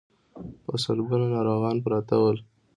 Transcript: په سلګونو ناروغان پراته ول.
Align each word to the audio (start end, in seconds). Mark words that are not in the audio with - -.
په 0.65 0.73
سلګونو 0.83 1.25
ناروغان 1.35 1.75
پراته 1.85 2.15
ول. 2.21 2.37